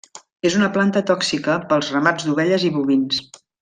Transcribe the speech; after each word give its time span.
És 0.49 0.55
una 0.59 0.69
planta 0.77 1.03
tòxica 1.13 1.59
pels 1.69 1.93
ramats 1.99 2.29
d'ovelles 2.31 2.69
i 2.73 2.77
bovins. 2.83 3.27